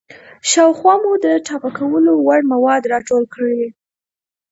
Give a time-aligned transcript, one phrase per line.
[0.49, 3.61] شاوخوا مو د ټاپه کولو وړ مواد راټول کړئ.